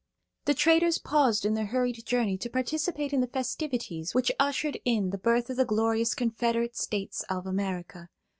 The 0.45 0.55
traders 0.55 0.97
paused 0.97 1.45
in 1.45 1.53
their 1.53 1.67
hurried 1.67 2.03
journey 2.07 2.35
to 2.39 2.49
participate 2.49 3.13
in 3.13 3.21
the 3.21 3.27
festivities 3.27 4.15
which 4.15 4.31
ushered 4.39 4.79
in 4.83 5.11
the 5.11 5.19
birth 5.19 5.51
of 5.51 5.57
the 5.57 5.63
glorious 5.63 6.15
Confederate 6.15 6.75
States 6.75 7.23
of 7.29 7.45
America. 7.45 8.09